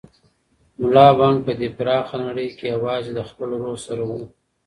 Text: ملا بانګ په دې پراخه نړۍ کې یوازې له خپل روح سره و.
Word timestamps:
ملا 0.81 1.07
بانګ 1.17 1.37
په 1.45 1.51
دې 1.59 1.69
پراخه 1.77 2.17
نړۍ 2.25 2.47
کې 2.57 2.65
یوازې 2.75 3.11
له 3.17 3.23
خپل 3.29 3.49
روح 3.61 3.77
سره 3.87 4.03
و. 4.09 4.11